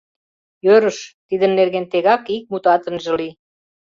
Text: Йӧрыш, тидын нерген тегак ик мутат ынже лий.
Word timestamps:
Йӧрыш, 0.65 0.97
тидын 1.27 1.51
нерген 1.59 1.85
тегак 1.91 2.21
ик 2.35 2.43
мутат 2.51 2.81
ынже 2.89 3.11
лий. 3.19 3.33